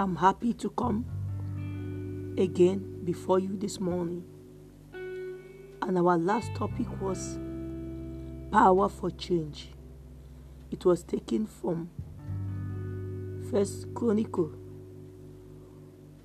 I'm 0.00 0.16
happy 0.16 0.54
to 0.54 0.70
come 0.70 1.04
again 2.38 3.02
before 3.04 3.38
you 3.38 3.54
this 3.54 3.78
morning. 3.78 4.24
And 4.94 5.98
our 5.98 6.16
last 6.16 6.54
topic 6.54 6.86
was 7.02 7.38
power 8.50 8.88
for 8.88 9.10
change. 9.10 9.68
It 10.70 10.86
was 10.86 11.02
taken 11.02 11.46
from 11.46 11.90
First 13.50 13.92
Chronicle 13.92 14.54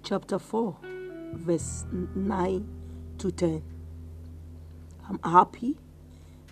chapter 0.03 0.39
4 0.39 0.77
verse 1.33 1.83
9 1.91 2.69
to 3.17 3.29
10. 3.29 3.61
I'm 5.09 5.19
happy 5.21 5.75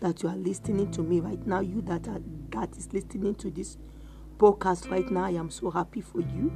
that 0.02 0.22
you 0.24 0.28
are 0.28 0.36
listening 0.36 0.92
to 0.92 1.02
me 1.02 1.22
right 1.22 1.48
now. 1.48 1.62
You 1.62 1.82
that 1.84 2.06
are 2.10 2.20
that 2.50 2.76
is 2.76 2.92
listening 2.92 3.36
to 3.36 3.50
this 3.50 3.78
podcast 4.38 4.92
right 4.92 5.10
now, 5.10 5.24
I 5.24 5.30
am 5.30 5.50
so 5.50 5.72
happy 5.72 6.02
for 6.02 6.20
you. 6.20 6.52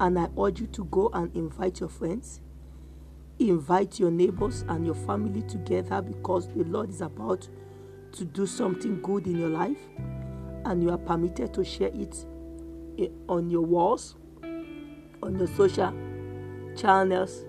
And 0.00 0.18
I 0.18 0.28
urge 0.38 0.60
you 0.60 0.66
to 0.68 0.84
go 0.86 1.10
and 1.12 1.34
invite 1.36 1.78
your 1.80 1.90
friends, 1.90 2.40
invite 3.38 4.00
your 4.00 4.10
neighbors 4.10 4.64
and 4.68 4.84
your 4.86 4.94
family 4.94 5.42
together 5.42 6.00
because 6.00 6.48
the 6.48 6.64
Lord 6.64 6.88
is 6.88 7.02
about 7.02 7.46
to 8.12 8.24
do 8.24 8.46
something 8.46 9.00
good 9.02 9.26
in 9.26 9.38
your 9.38 9.50
life, 9.50 9.78
and 10.64 10.82
you 10.82 10.90
are 10.90 10.98
permitted 10.98 11.52
to 11.54 11.64
share 11.64 11.90
it 11.92 12.24
eh, 12.98 13.08
on 13.28 13.50
your 13.50 13.60
walls, 13.62 14.16
on 15.22 15.38
your 15.38 15.46
social 15.48 15.92
channels, 16.76 17.44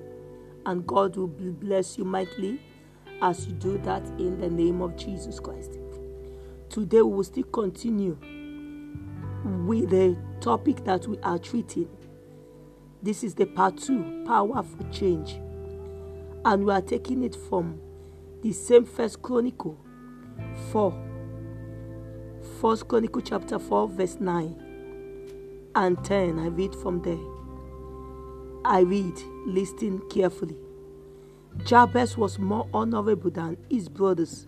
and 0.66 0.86
God 0.86 1.16
will 1.16 1.28
bless 1.28 1.98
you 1.98 2.04
mightily 2.04 2.60
as 3.22 3.48
you 3.48 3.54
do 3.54 3.78
that 3.80 4.06
in 4.20 4.40
the 4.40 4.50
name 4.50 4.82
of 4.82 4.98
Jesus 4.98 5.40
Christ. 5.40 5.80
Today 6.70 7.02
we 7.02 7.14
will 7.14 7.24
still 7.24 7.44
continue 7.46 8.18
with 9.66 9.90
the 9.90 10.18
topic 10.42 10.84
that 10.84 11.08
we 11.08 11.18
are 11.20 11.40
treating. 11.40 11.88
This 13.04 13.24
is 13.24 13.34
the 13.34 13.46
part 13.46 13.78
two 13.78 14.24
power 14.28 14.62
for 14.62 14.84
change. 14.92 15.40
And 16.46 16.66
we 16.66 16.72
are 16.72 16.82
taking 16.82 17.24
it 17.24 17.36
from 17.36 17.80
the 18.42 18.52
same 18.54 18.86
first 18.86 19.22
chronicle 19.22 19.78
4. 20.72 21.08
First 22.60 22.88
Chronicle 22.88 23.22
chapter 23.22 23.58
4, 23.58 23.88
verse 23.90 24.18
9 24.20 24.72
and 25.76 26.04
10. 26.04 26.40
I 26.40 26.48
read 26.48 26.76
from 26.76 27.02
there. 27.02 27.18
I 28.66 28.82
read, 28.82 29.20
listening 29.46 30.02
carefully. 30.10 30.58
Jabez 31.66 32.18
was 32.18 32.38
more 32.40 32.68
honorable 32.74 33.32
than 33.32 33.58
his 33.70 33.90
brothers. 33.90 34.48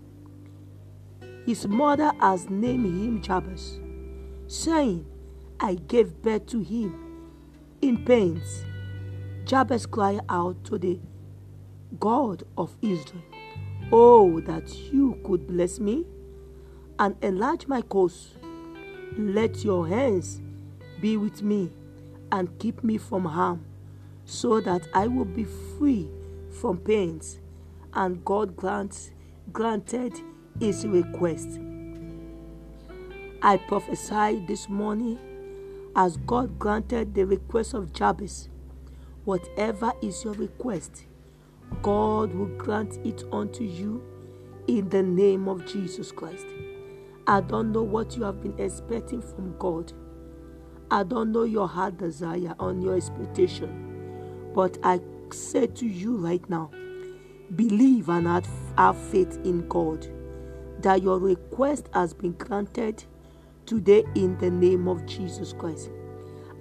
His 1.45 1.67
mother 1.67 2.11
has 2.19 2.49
named 2.49 2.85
him 2.85 3.21
Jabez, 3.21 3.79
saying, 4.47 5.05
I 5.59 5.75
gave 5.75 6.21
birth 6.21 6.45
to 6.47 6.61
him 6.61 7.12
in 7.83 7.97
pains. 8.05 8.63
Jabez 9.43 9.85
cried 9.85 10.21
out 10.29 10.63
to 10.63 10.77
the 10.77 10.99
God 11.99 12.43
of 12.57 12.75
Israel, 12.81 13.21
Oh, 13.91 14.39
that 14.39 14.73
you 14.91 15.19
could 15.25 15.45
bless 15.47 15.79
me 15.81 16.05
and 16.97 17.15
enlarge 17.21 17.67
my 17.67 17.81
cause. 17.81 18.35
Let 19.17 19.65
your 19.65 19.85
hands 19.87 20.41
be 21.01 21.17
with 21.17 21.43
me 21.43 21.71
and 22.31 22.57
keep 22.57 22.83
me 22.85 22.97
from 22.97 23.25
harm, 23.25 23.65
so 24.23 24.61
that 24.61 24.87
I 24.93 25.07
will 25.07 25.25
be 25.25 25.43
free 25.77 26.09
from 26.61 26.77
pains. 26.77 27.41
And 27.93 28.23
God 28.23 28.55
granted 28.55 30.13
his 30.59 30.87
request. 30.87 31.59
I 33.41 33.57
prophesy 33.57 34.43
this 34.47 34.69
morning 34.69 35.19
as 35.95 36.17
God 36.17 36.57
granted 36.57 37.13
the 37.13 37.25
request 37.25 37.73
of 37.73 37.93
Jabez. 37.93 38.49
Whatever 39.25 39.93
is 40.01 40.23
your 40.23 40.33
request, 40.33 41.05
God 41.81 42.33
will 42.33 42.57
grant 42.57 42.97
it 43.05 43.23
unto 43.31 43.63
you 43.63 44.03
in 44.67 44.89
the 44.89 45.03
name 45.03 45.47
of 45.47 45.65
Jesus 45.65 46.11
Christ. 46.11 46.45
I 47.27 47.41
don't 47.41 47.71
know 47.71 47.83
what 47.83 48.17
you 48.17 48.23
have 48.23 48.41
been 48.41 48.59
expecting 48.59 49.21
from 49.21 49.55
God. 49.57 49.93
I 50.91 51.03
don't 51.03 51.31
know 51.31 51.43
your 51.43 51.67
heart 51.67 51.97
desire 51.97 52.55
on 52.59 52.81
your 52.81 52.95
expectation. 52.95 54.51
But 54.53 54.77
I 54.83 54.99
say 55.31 55.67
to 55.67 55.87
you 55.87 56.17
right 56.17 56.47
now 56.49 56.69
believe 57.55 58.09
and 58.09 58.27
have, 58.27 58.47
have 58.77 58.97
faith 58.97 59.39
in 59.43 59.67
God 59.67 60.07
that 60.79 61.01
your 61.01 61.19
request 61.19 61.89
has 61.93 62.13
been 62.13 62.33
granted 62.33 63.03
today 63.65 64.03
in 64.15 64.37
the 64.37 64.49
name 64.49 64.87
of 64.87 65.05
Jesus 65.05 65.53
Christ. 65.53 65.89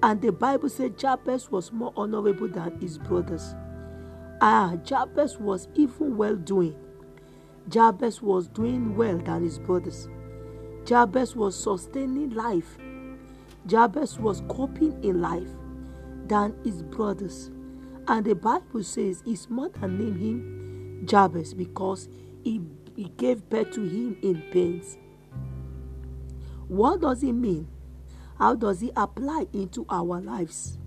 And 0.02 0.20
the 0.20 0.32
Bible 0.32 0.68
said 0.68 0.98
Jabez 0.98 1.50
was 1.50 1.72
more 1.72 1.92
honorable 1.96 2.48
than 2.48 2.80
his 2.80 2.98
brothers. 2.98 3.54
Ah, 4.40 4.74
Jabez 4.84 5.38
was 5.38 5.68
even 5.74 6.16
well 6.16 6.34
doing. 6.34 6.74
Jabez 7.68 8.20
was 8.20 8.48
doing 8.48 8.96
well 8.96 9.18
than 9.18 9.44
his 9.44 9.58
brothers. 9.58 10.08
Jabez 10.84 11.36
was 11.36 11.54
sustaining 11.56 12.30
life. 12.30 12.76
Jabez 13.66 14.18
was 14.18 14.42
coping 14.48 15.02
in 15.04 15.20
life 15.20 15.48
than 16.26 16.56
his 16.64 16.82
brothers. 16.82 17.50
And 18.08 18.24
the 18.24 18.34
Bible 18.34 18.82
says 18.82 19.22
his 19.24 19.48
mother 19.48 19.86
named 19.86 20.20
him 20.20 21.02
Jabez 21.06 21.54
because 21.54 22.08
he, 22.42 22.60
he 22.96 23.04
gave 23.16 23.48
birth 23.48 23.70
to 23.72 23.82
him 23.82 24.16
in 24.22 24.42
pains. 24.50 24.98
What 26.72 27.02
does 27.02 27.22
it 27.22 27.34
mean? 27.34 27.68
How 28.38 28.54
does 28.54 28.82
it 28.82 28.92
apply 28.96 29.46
into 29.52 29.84
our 29.90 30.22
lives? 30.22 30.78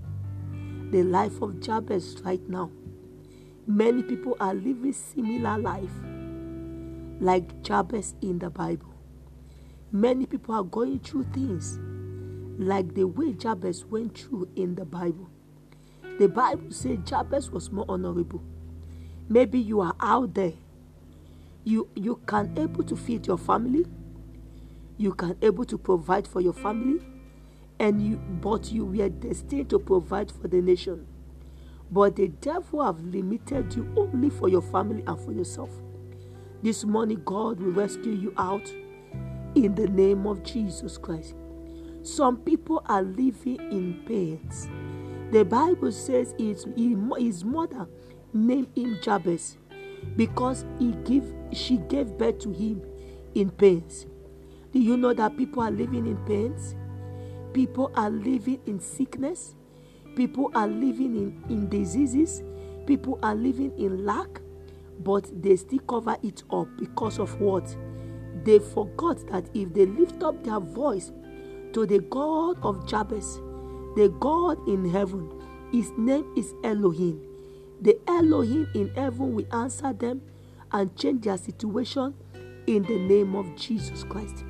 The 0.89 1.03
life 1.03 1.39
of 1.43 1.59
Jabez 1.59 2.19
right 2.25 2.41
now. 2.49 2.71
Many 3.67 4.01
people 4.01 4.35
are 4.39 4.55
living 4.55 4.93
similar 4.93 5.59
life 5.59 5.91
like 7.21 7.61
Jabez 7.61 8.15
in 8.23 8.39
the 8.39 8.49
Bible. 8.49 8.95
Many 9.91 10.25
people 10.25 10.55
are 10.55 10.63
going 10.63 11.01
through 11.01 11.25
things 11.25 11.77
like 12.57 12.95
the 12.95 13.03
way 13.03 13.33
Jabez 13.33 13.85
went 13.85 14.17
through 14.17 14.49
in 14.55 14.73
the 14.73 14.85
Bible. 14.85 15.29
The 16.17 16.27
Bible 16.27 16.71
says 16.71 16.97
Jabez 17.05 17.51
was 17.51 17.71
more 17.71 17.85
honorable. 17.87 18.41
Maybe 19.29 19.59
you 19.59 19.81
are 19.81 19.95
out 19.99 20.33
there. 20.33 20.53
You 21.63 21.89
you 21.93 22.19
can 22.25 22.57
able 22.57 22.83
to 22.85 22.95
feed 22.95 23.27
your 23.27 23.37
family. 23.37 23.85
You 24.97 25.13
can 25.13 25.37
able 25.41 25.65
to 25.65 25.77
provide 25.77 26.27
for 26.27 26.41
your 26.41 26.53
family. 26.53 27.05
And 27.79 28.01
you 28.01 28.17
but 28.17 28.71
you 28.71 28.85
were 28.85 29.09
destined 29.09 29.69
to 29.71 29.79
provide 29.79 30.31
for 30.31 30.47
the 30.47 30.61
nation. 30.61 31.05
But 31.91 32.15
the 32.15 32.29
devil 32.29 32.83
have 32.83 33.01
limited 33.01 33.75
you 33.75 33.91
only 33.97 34.29
for 34.29 34.47
your 34.49 34.61
family 34.61 35.03
and 35.05 35.19
for 35.19 35.33
yourself. 35.33 35.69
This 36.63 36.83
morning 36.85 37.21
God 37.25 37.59
will 37.59 37.73
rescue 37.73 38.13
you 38.13 38.33
out 38.37 38.67
in 39.55 39.75
the 39.75 39.87
name 39.87 40.25
of 40.25 40.43
Jesus 40.43 40.97
Christ. 40.97 41.35
Some 42.01 42.37
people 42.37 42.83
are 42.87 43.01
living 43.01 43.59
in 43.71 44.03
pains. 44.05 44.67
The 45.31 45.43
Bible 45.43 45.91
says 45.91 46.33
his, 46.37 46.65
his 47.17 47.43
mother 47.43 47.87
named 48.33 48.69
him 48.75 48.99
Jabez 49.01 49.57
because 50.15 50.65
he 50.79 50.91
give, 51.03 51.33
she 51.51 51.77
gave 51.77 52.17
birth 52.17 52.39
to 52.39 52.51
him 52.51 52.81
in 53.33 53.49
pains. 53.49 54.05
Do 54.75 54.81
you 54.81 54.97
know 54.97 55.13
that 55.13 55.37
people 55.37 55.63
are 55.63 55.71
living 55.71 56.05
in 56.05 56.17
pains? 56.25 56.75
People 57.53 57.93
are 57.95 58.09
living 58.09 58.59
in 58.65 58.81
sickness. 58.81 59.55
People 60.17 60.51
are 60.53 60.67
living 60.67 61.15
in, 61.15 61.43
in 61.49 61.69
diseases. 61.69 62.43
People 62.85 63.17
are 63.23 63.35
living 63.35 63.71
in 63.79 64.03
lack. 64.05 64.41
But 64.99 65.31
they 65.41 65.55
still 65.55 65.79
cover 65.79 66.17
it 66.23 66.43
up 66.51 66.67
because 66.77 67.19
of 67.19 67.39
what? 67.39 67.73
They 68.43 68.59
forgot 68.59 69.25
that 69.27 69.49
if 69.53 69.73
they 69.73 69.85
lift 69.85 70.21
up 70.23 70.43
their 70.43 70.59
voice 70.59 71.13
to 71.71 71.85
the 71.85 71.99
God 71.99 72.59
of 72.61 72.85
Jabez, 72.85 73.37
the 73.95 74.13
God 74.19 74.57
in 74.67 74.89
heaven, 74.89 75.31
his 75.71 75.89
name 75.97 76.29
is 76.35 76.53
Elohim. 76.65 77.21
The 77.79 77.97
Elohim 78.09 78.67
in 78.75 78.89
heaven 78.93 79.35
will 79.35 79.55
answer 79.55 79.93
them 79.93 80.21
and 80.73 80.93
change 80.97 81.23
their 81.23 81.37
situation 81.37 82.13
in 82.67 82.83
the 82.83 82.97
name 82.97 83.35
of 83.35 83.55
Jesus 83.55 84.03
Christ. 84.03 84.43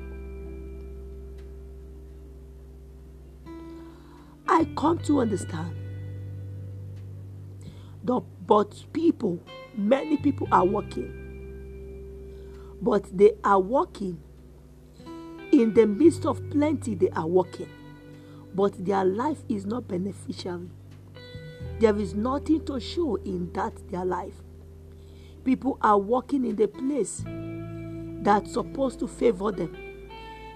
I 4.56 4.64
come 4.74 4.96
to 5.00 5.20
understand 5.20 5.76
that 8.04 8.22
but 8.46 8.84
people, 8.94 9.38
many 9.76 10.16
people 10.16 10.48
are 10.50 10.64
working, 10.64 11.12
but 12.80 13.04
they 13.14 13.32
are 13.44 13.60
working 13.60 14.18
in 15.52 15.74
the 15.74 15.86
midst 15.86 16.24
of 16.24 16.40
plenty, 16.48 16.94
they 16.94 17.10
are 17.10 17.26
working, 17.26 17.68
but 18.54 18.82
their 18.82 19.04
life 19.04 19.42
is 19.50 19.66
not 19.66 19.88
beneficial. 19.88 20.62
There 21.78 21.98
is 21.98 22.14
nothing 22.14 22.64
to 22.64 22.80
show 22.80 23.16
in 23.16 23.52
that 23.52 23.74
their 23.90 24.06
life. 24.06 24.40
People 25.44 25.76
are 25.82 25.98
working 25.98 26.46
in 26.46 26.56
the 26.56 26.66
place 26.66 27.22
that's 28.22 28.54
supposed 28.54 29.00
to 29.00 29.06
favor 29.06 29.52
them. 29.52 29.76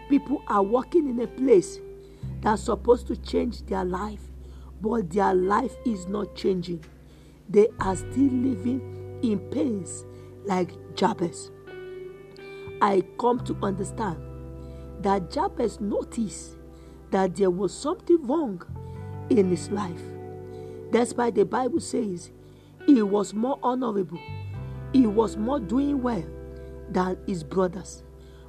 People 0.09 0.43
are 0.49 0.63
working 0.63 1.07
in 1.07 1.21
a 1.21 1.27
place 1.27 1.81
that's 2.41 2.63
supposed 2.63 3.07
to 3.09 3.17
change 3.17 3.67
their 3.67 3.85
life, 3.85 4.21
but 4.81 5.11
their 5.11 5.35
life 5.35 5.75
is 5.85 6.07
not 6.07 6.35
changing. 6.35 6.85
They 7.49 7.69
are 7.81 7.97
still 7.97 8.31
living 8.31 9.19
in 9.23 9.39
pains 9.51 10.05
like 10.45 10.71
Jabez. 10.95 11.51
I 12.81 13.03
come 13.19 13.41
to 13.45 13.57
understand 13.63 14.19
that 15.01 15.31
Jabez 15.31 15.81
noticed 15.81 16.57
that 17.11 17.37
there 17.37 17.51
was 17.51 17.75
something 17.75 18.27
wrong 18.27 18.63
in 19.29 19.51
his 19.51 19.71
life. 19.71 20.01
That's 20.91 21.13
why 21.13 21.31
the 21.31 21.45
Bible 21.45 21.81
says 21.81 22.31
he 22.87 23.03
was 23.03 23.35
more 23.35 23.59
honorable, 23.63 24.19
he 24.93 25.07
was 25.07 25.37
more 25.37 25.61
doing 25.61 26.03
well 26.03 26.25
than 26.89 27.19
his 27.27 27.45
brothers. 27.45 28.03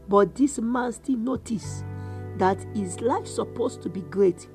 But 0.08 0.36
this 0.36 0.60
man 0.60 0.92
still 0.94 1.18
noticed 1.18 1.86
that 2.38 2.66
his 2.76 3.00
life 3.02 3.28
supposed 3.28 3.82
to 3.84 3.90
be 3.90 4.02
great 4.02 4.48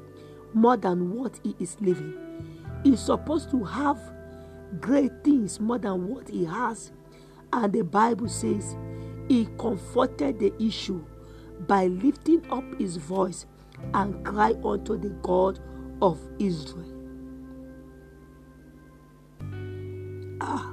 more 0.55 0.77
than 0.77 1.13
what 1.13 1.39
he 1.43 1.55
is 1.59 1.77
living. 1.81 2.15
He's 2.83 3.01
supposed 3.01 3.51
to 3.51 3.65
have 3.65 3.99
great 4.81 5.13
things 5.25 5.61
more 5.61 5.79
than 5.79 6.09
what 6.09 6.29
he 6.29 6.45
has. 6.45 6.93
And 7.53 7.73
the 7.73 7.83
Bible 7.83 8.29
says 8.29 8.77
he 9.29 9.47
comforted 9.59 10.39
the 10.39 10.53
issue 10.63 11.05
by 11.67 11.87
lifting 11.87 12.45
up 12.51 12.65
his 12.79 12.97
voice 12.97 13.47
and 13.95 14.25
cry 14.25 14.55
unto 14.65 14.99
the 14.99 15.11
God 15.23 15.61
of 16.01 16.19
Israel. 16.39 16.93
Ah, 20.41 20.73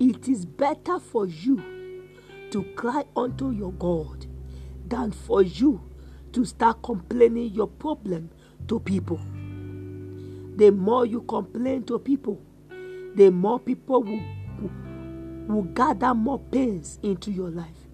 it 0.00 0.28
is 0.28 0.44
better 0.44 0.98
for 0.98 1.26
you 1.26 2.08
to 2.50 2.62
cry 2.74 3.04
unto 3.16 3.50
your 3.50 3.72
God 3.72 4.26
than 4.86 5.12
for 5.12 5.42
you 5.42 5.80
to 6.36 6.44
start 6.44 6.82
complaining 6.82 7.50
your 7.54 7.66
problem 7.66 8.28
to 8.68 8.78
people. 8.78 9.18
The 10.56 10.70
more 10.70 11.06
you 11.06 11.22
complain 11.22 11.84
to 11.84 11.98
people, 11.98 12.38
the 13.14 13.30
more 13.30 13.58
people 13.58 14.02
will, 14.02 14.20
will, 14.60 14.70
will 15.48 15.62
gather 15.62 16.12
more 16.12 16.38
pains 16.38 16.98
into 17.02 17.30
your 17.30 17.48
life. 17.48 17.88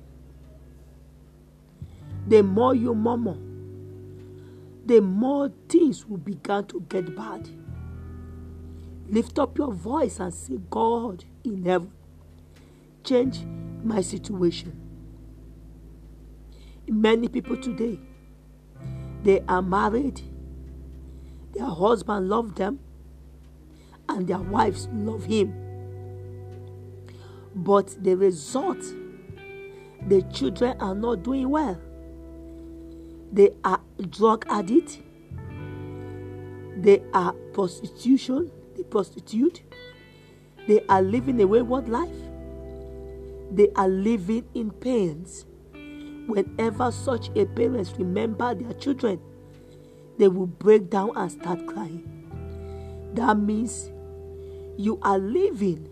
The 2.26 2.42
more 2.42 2.74
you 2.74 2.96
murmur, 2.96 3.38
the 4.86 5.00
more 5.00 5.52
things 5.68 6.04
will 6.04 6.18
begin 6.18 6.64
to 6.66 6.80
get 6.88 7.14
bad. 7.14 7.48
Lift 9.08 9.38
up 9.38 9.56
your 9.56 9.72
voice 9.72 10.18
and 10.18 10.34
say, 10.34 10.58
God 10.68 11.24
in 11.44 11.64
heaven, 11.64 11.92
change 13.04 13.44
my 13.84 14.00
situation. 14.00 14.80
Many 16.88 17.28
people 17.28 17.56
today, 17.56 18.00
they 19.22 19.40
are 19.48 19.62
married, 19.62 20.20
their 21.54 21.66
husband 21.66 22.28
love 22.28 22.54
them, 22.56 22.80
and 24.08 24.26
their 24.26 24.38
wives 24.38 24.88
love 24.92 25.24
him. 25.24 25.54
But 27.54 28.02
the 28.02 28.16
result, 28.16 28.82
the 30.06 30.22
children 30.32 30.76
are 30.80 30.94
not 30.94 31.22
doing 31.22 31.48
well. 31.48 31.78
They 33.32 33.50
are 33.64 33.80
drug 34.10 34.44
addict. 34.48 35.00
They 36.76 37.02
are 37.14 37.32
prostitution, 37.52 38.50
the 38.76 38.84
prostitute. 38.84 39.62
They 40.66 40.84
are 40.88 41.02
living 41.02 41.40
a 41.40 41.46
wayward 41.46 41.88
life. 41.88 42.16
They 43.50 43.68
are 43.76 43.88
living 43.88 44.44
in 44.54 44.70
pains. 44.70 45.44
Whenever 46.26 46.90
such 46.90 47.30
a 47.36 47.44
parents 47.46 47.92
remember 47.98 48.54
their 48.54 48.72
children, 48.74 49.20
they 50.18 50.28
will 50.28 50.46
break 50.46 50.88
down 50.90 51.10
and 51.16 51.32
start 51.32 51.66
crying. 51.66 52.08
That 53.14 53.38
means 53.38 53.90
you 54.76 54.98
are 55.02 55.18
living, 55.18 55.88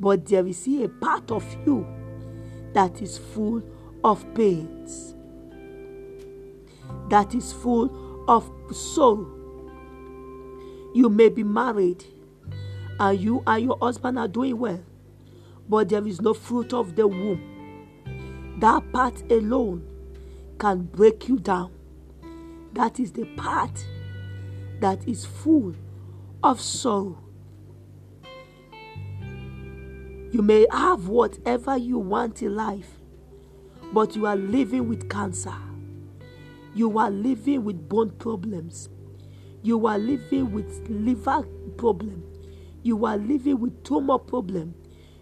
but 0.00 0.26
there 0.26 0.46
is 0.46 0.66
a 0.66 0.88
part 0.88 1.30
of 1.30 1.44
you 1.64 1.86
that 2.72 3.00
is 3.00 3.18
full 3.18 3.62
of 4.04 4.24
pains, 4.34 5.14
that 7.08 7.34
is 7.34 7.52
full 7.52 8.24
of 8.28 8.50
sorrow. 8.72 9.26
You 10.94 11.08
may 11.08 11.28
be 11.28 11.44
married 11.44 12.04
and 12.98 13.18
you 13.18 13.42
and 13.46 13.64
your 13.64 13.78
husband 13.80 14.18
are 14.18 14.28
doing 14.28 14.58
well, 14.58 14.82
but 15.68 15.88
there 15.88 16.06
is 16.06 16.20
no 16.20 16.34
fruit 16.34 16.72
of 16.72 16.96
the 16.96 17.06
womb. 17.06 17.51
That 18.62 18.92
part 18.92 19.28
alone 19.32 19.82
can 20.60 20.82
break 20.82 21.28
you 21.28 21.40
down. 21.40 21.72
That 22.74 23.00
is 23.00 23.10
the 23.10 23.24
part 23.34 23.84
that 24.78 25.08
is 25.08 25.26
full 25.26 25.74
of 26.44 26.60
sorrow. 26.60 27.18
You 30.30 30.42
may 30.42 30.68
have 30.70 31.08
whatever 31.08 31.76
you 31.76 31.98
want 31.98 32.40
in 32.40 32.54
life, 32.54 33.00
but 33.92 34.14
you 34.14 34.26
are 34.26 34.36
living 34.36 34.88
with 34.88 35.10
cancer. 35.10 35.56
You 36.72 36.96
are 36.98 37.10
living 37.10 37.64
with 37.64 37.88
bone 37.88 38.10
problems. 38.10 38.88
You 39.64 39.88
are 39.88 39.98
living 39.98 40.52
with 40.52 40.88
liver 40.88 41.42
problem. 41.76 42.22
You 42.84 43.06
are 43.06 43.16
living 43.16 43.58
with 43.58 43.82
tumor 43.82 44.18
problem. 44.18 44.76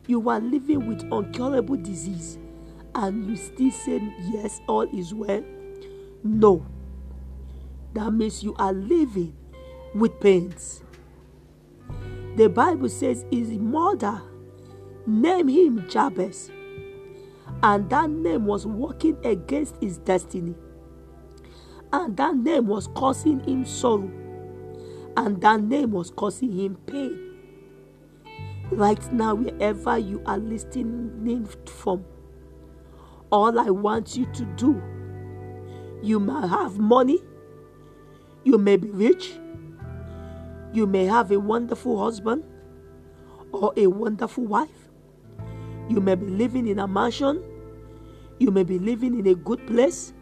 You 0.06 0.28
are 0.28 0.40
living 0.40 0.86
with 0.86 1.10
incurable 1.10 1.76
disease. 1.76 2.36
And 2.94 3.31
you 3.31 3.37
still 3.37 3.70
say, 3.70 4.00
yes, 4.31 4.60
all 4.66 4.82
is 4.96 5.14
well. 5.14 5.44
No. 6.25 6.66
That 7.94 8.10
means 8.12 8.42
you 8.42 8.54
are 8.58 8.72
living 8.72 9.37
with 9.94 10.20
pains. 10.20 10.82
The 12.37 12.48
Bible 12.48 12.88
says 12.88 13.25
his 13.31 13.50
mother 13.50 14.22
named 15.06 15.50
him 15.50 15.88
Jabez, 15.88 16.50
and 17.62 17.90
that 17.90 18.08
name 18.08 18.46
was 18.46 18.66
working 18.66 19.16
against 19.25 19.76
his 19.81 19.98
destiny, 19.98 20.54
and 21.93 22.16
that 22.16 22.36
name 22.36 22.69
was 22.69 22.86
causing 22.94 23.40
him 23.40 23.64
sorrow, 23.64 24.10
and 25.16 25.40
that 25.40 25.60
name 25.62 25.90
was 25.90 26.10
causing 26.10 26.52
him 26.52 26.76
pain. 26.86 27.19
Right 28.70 29.12
now, 29.12 29.34
wherever 29.34 29.98
you 29.98 30.22
are 30.26 30.38
listening 30.38 31.48
from, 31.66 32.04
all 33.31 33.58
I 33.58 33.70
want 33.70 34.17
you 34.17 34.27
to 34.32 34.44
do, 34.56 34.82
you 36.03 36.20
may 36.20 36.46
have 36.49 36.79
money, 36.79 37.20
you 38.44 38.58
may 38.58 38.77
be 38.77 38.91
rich, 38.91 39.32
you 40.72 40.87
may 40.87 41.06
have 41.06 41.31
a 41.31 41.39
wonderful 41.39 42.03
husband 42.03 42.44
or 43.53 43.72
a 43.77 43.87
wonderful 43.87 44.44
wife. 44.44 44.89
You 45.89 46.01
may 46.01 46.15
be 46.15 46.27
living 46.27 46.69
in 46.69 46.79
a 46.79 46.87
mansion. 46.87 47.43
You 48.39 48.53
may 48.53 48.63
be 48.63 48.79
living 48.79 49.19
in 49.19 49.27
a 49.27 49.34
good 49.34 49.67
place. 49.67 50.13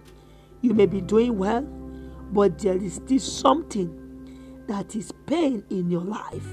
You 0.62 0.72
may 0.72 0.86
be 0.86 1.02
doing 1.02 1.36
well. 1.36 1.62
But 2.32 2.58
there 2.58 2.76
is 2.76 2.94
still 2.94 3.18
something 3.18 4.64
that 4.66 4.96
is 4.96 5.12
pain 5.26 5.62
in 5.68 5.90
your 5.90 6.04
life. 6.04 6.46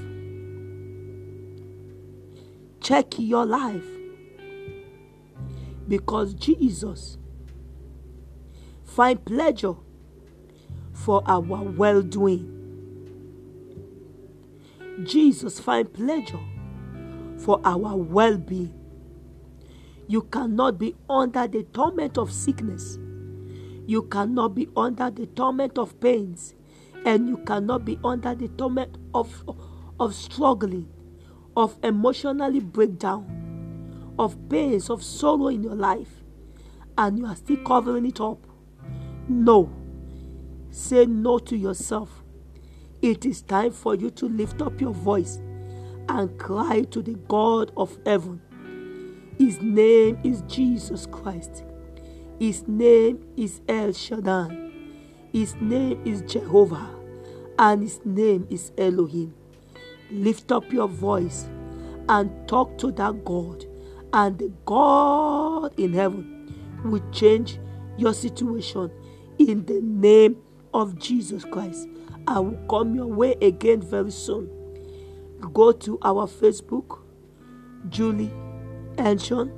Check 2.81 3.17
your 3.17 3.45
life. 3.45 3.85
Because 5.87 6.33
Jesus 6.33 7.17
find 8.83 9.23
pleasure 9.23 9.75
for 10.93 11.21
our 11.25 11.41
well 11.41 12.01
doing. 12.01 12.51
Jesus 15.03 15.59
find 15.59 15.91
pleasure 15.93 16.39
for 17.37 17.59
our 17.65 17.95
well 17.97 18.37
being. 18.37 18.73
You 20.07 20.21
cannot 20.21 20.77
be 20.77 20.95
under 21.09 21.47
the 21.47 21.63
torment 21.63 22.17
of 22.17 22.31
sickness. 22.31 22.97
You 23.87 24.03
cannot 24.03 24.55
be 24.55 24.69
under 24.77 25.09
the 25.09 25.25
torment 25.27 25.77
of 25.77 25.99
pains. 25.99 26.55
And 27.05 27.27
you 27.27 27.37
cannot 27.37 27.85
be 27.85 27.99
under 28.03 28.33
the 28.33 28.47
torment 28.49 28.97
of, 29.13 29.43
of 29.99 30.15
struggling, 30.15 30.87
of 31.55 31.77
emotionally 31.83 32.59
breakdown, 32.59 33.44
of 34.17 34.37
pains, 34.49 34.89
of 34.89 35.03
sorrow 35.03 35.47
in 35.47 35.63
your 35.63 35.75
life. 35.75 36.23
And 36.97 37.17
you 37.19 37.25
are 37.25 37.35
still 37.35 37.57
covering 37.57 38.05
it 38.05 38.21
up. 38.21 38.45
No. 39.27 39.71
Say 40.69 41.05
no 41.05 41.39
to 41.39 41.57
yourself. 41.57 42.23
It 43.01 43.25
is 43.25 43.41
time 43.41 43.71
for 43.71 43.95
you 43.95 44.09
to 44.11 44.27
lift 44.27 44.61
up 44.61 44.79
your 44.79 44.93
voice 44.93 45.39
and 46.09 46.37
cry 46.39 46.81
to 46.91 47.01
the 47.01 47.15
God 47.27 47.71
of 47.75 47.97
heaven. 48.05 48.41
His 49.37 49.61
name 49.61 50.17
is 50.23 50.41
Jesus 50.47 51.05
Christ. 51.05 51.63
His 52.39 52.67
name 52.67 53.25
is 53.35 53.61
El 53.67 53.91
Shaddai. 53.91 54.71
His 55.33 55.55
name 55.55 56.01
is 56.05 56.21
Jehovah. 56.21 56.89
And 57.59 57.83
his 57.83 57.99
name 58.05 58.47
is 58.49 58.71
Elohim. 58.77 59.33
Lift 60.11 60.51
up 60.51 60.71
your 60.71 60.87
voice 60.87 61.47
and 62.07 62.47
talk 62.47 62.77
to 62.77 62.91
that 62.93 63.25
God. 63.25 63.65
And 64.15 64.39
the 64.39 64.49
God 64.63 65.77
in 65.77 65.91
heaven 65.91 66.55
will 66.85 67.03
change 67.11 67.59
your 67.97 68.13
situation 68.13 68.89
in 69.37 69.65
the 69.65 69.81
name 69.81 70.37
of 70.73 70.97
Jesus 70.97 71.43
Christ. 71.43 71.89
I 72.25 72.39
will 72.39 72.57
come 72.69 72.95
your 72.95 73.07
way 73.07 73.35
again 73.41 73.81
very 73.81 74.11
soon. 74.11 74.49
Go 75.53 75.73
to 75.73 75.99
our 76.01 76.27
Facebook, 76.27 77.01
Julie 77.89 78.31
Enshon, 78.95 79.51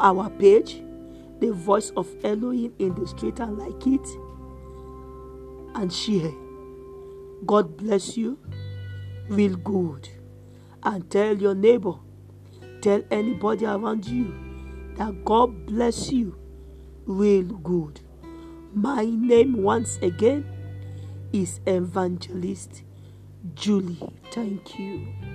our 0.00 0.30
page, 0.30 0.82
The 1.40 1.52
Voice 1.52 1.90
of 1.90 2.08
Elohim 2.24 2.72
in 2.78 2.94
the 2.94 3.06
Street 3.06 3.38
and 3.38 3.58
like 3.58 3.86
it, 3.86 4.08
and 5.74 5.92
share. 5.92 6.32
God 7.44 7.76
bless 7.76 8.16
you 8.16 8.38
real 9.28 9.56
good. 9.56 10.08
And 10.84 11.10
tell 11.10 11.36
your 11.36 11.54
neighbor, 11.54 11.96
tell 12.82 13.02
anybody 13.12 13.64
around 13.64 14.06
you 14.06 14.34
that 14.96 15.24
God 15.24 15.66
bless 15.66 16.10
you 16.10 16.36
real 17.06 17.44
good. 17.44 18.00
My 18.74 19.04
name 19.04 19.62
once 19.62 19.98
again 20.02 20.44
is 21.32 21.60
Evangelist 21.66 22.82
Julie. 23.54 24.00
Thank 24.32 24.78
you. 24.78 25.31